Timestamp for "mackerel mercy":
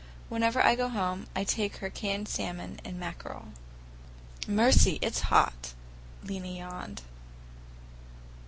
2.99-4.97